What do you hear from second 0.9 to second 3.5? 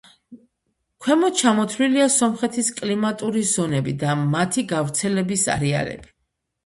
ქვემოთ ჩამოთვლილია სომხეთის კლიმატური